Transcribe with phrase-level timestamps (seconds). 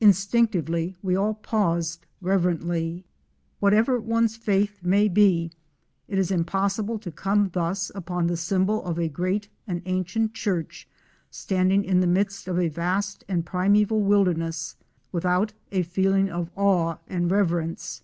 [0.00, 3.04] Instinctively we all paused reverently.
[3.60, 5.52] Whatever one's faith may be,
[6.08, 10.88] it is impossible to come thus upon the symbol of a great and ancient church,
[11.30, 14.74] standing in the midst of a vast and primeval wilderness,
[15.12, 18.02] without a feeling of awe and reverence.